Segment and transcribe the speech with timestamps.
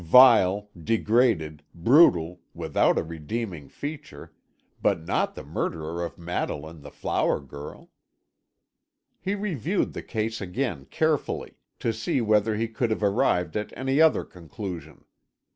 [0.03, 4.33] Vile, degraded, brutal, without a redeeming feature
[4.81, 7.91] but not the murderer of Madeline the flower girl.
[9.19, 14.01] He reviewed the case again carefully, to see whether he could have arrived at any
[14.01, 15.05] other conclusion.